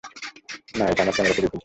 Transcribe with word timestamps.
না, 0.77 0.83
এটা 0.91 1.01
আমার 1.03 1.13
ক্যামেরা 1.15 1.33
পুড়িয়ে 1.35 1.51
ফেলছে। 1.51 1.57